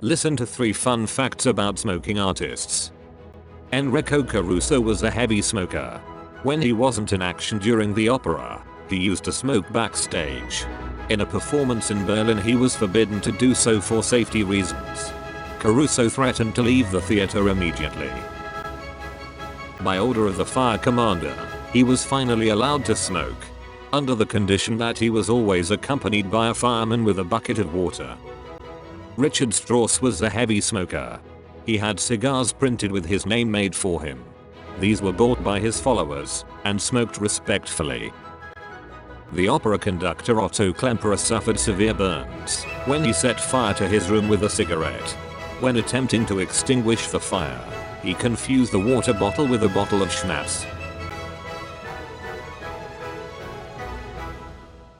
Listen 0.00 0.36
to 0.36 0.44
3 0.44 0.72
fun 0.72 1.06
facts 1.06 1.46
about 1.46 1.78
smoking 1.78 2.18
artists. 2.18 2.92
Enrico 3.72 4.22
Caruso 4.22 4.80
was 4.80 5.02
a 5.02 5.10
heavy 5.10 5.40
smoker. 5.40 6.00
When 6.42 6.60
he 6.60 6.72
wasn't 6.72 7.12
in 7.12 7.22
action 7.22 7.58
during 7.58 7.94
the 7.94 8.10
opera, 8.10 8.62
he 8.90 8.96
used 8.96 9.24
to 9.24 9.32
smoke 9.32 9.72
backstage. 9.72 10.66
In 11.08 11.22
a 11.22 11.26
performance 11.26 11.90
in 11.90 12.04
Berlin 12.04 12.38
he 12.38 12.54
was 12.54 12.76
forbidden 12.76 13.20
to 13.22 13.32
do 13.32 13.54
so 13.54 13.80
for 13.80 14.02
safety 14.02 14.42
reasons. 14.42 15.12
Caruso 15.58 16.08
threatened 16.08 16.54
to 16.56 16.62
leave 16.62 16.90
the 16.90 17.00
theater 17.00 17.48
immediately. 17.48 18.10
By 19.80 19.98
order 19.98 20.26
of 20.26 20.36
the 20.36 20.44
fire 20.44 20.78
commander, 20.78 21.34
he 21.72 21.82
was 21.82 22.04
finally 22.04 22.50
allowed 22.50 22.84
to 22.86 22.96
smoke. 22.96 23.46
Under 23.92 24.14
the 24.14 24.26
condition 24.26 24.76
that 24.78 24.98
he 24.98 25.08
was 25.08 25.30
always 25.30 25.70
accompanied 25.70 26.30
by 26.30 26.48
a 26.48 26.54
fireman 26.54 27.04
with 27.04 27.18
a 27.20 27.24
bucket 27.24 27.58
of 27.58 27.74
water. 27.74 28.16
Richard 29.16 29.54
Strauss 29.54 30.02
was 30.02 30.22
a 30.22 30.28
heavy 30.28 30.60
smoker. 30.60 31.20
He 31.66 31.78
had 31.78 32.00
cigars 32.00 32.52
printed 32.52 32.90
with 32.90 33.06
his 33.06 33.26
name 33.26 33.48
made 33.48 33.74
for 33.74 34.02
him. 34.02 34.24
These 34.80 35.02
were 35.02 35.12
bought 35.12 35.42
by 35.44 35.60
his 35.60 35.80
followers 35.80 36.44
and 36.64 36.82
smoked 36.82 37.20
respectfully. 37.20 38.12
The 39.32 39.48
opera 39.48 39.78
conductor 39.78 40.40
Otto 40.40 40.72
Klemperer 40.72 41.16
suffered 41.16 41.60
severe 41.60 41.94
burns 41.94 42.64
when 42.86 43.04
he 43.04 43.12
set 43.12 43.40
fire 43.40 43.74
to 43.74 43.86
his 43.86 44.10
room 44.10 44.28
with 44.28 44.42
a 44.42 44.50
cigarette. 44.50 45.10
When 45.60 45.76
attempting 45.76 46.26
to 46.26 46.40
extinguish 46.40 47.06
the 47.06 47.20
fire, 47.20 47.60
he 48.02 48.14
confused 48.14 48.72
the 48.72 48.80
water 48.80 49.14
bottle 49.14 49.46
with 49.46 49.62
a 49.62 49.68
bottle 49.68 50.02
of 50.02 50.10
schnapps 50.10 50.66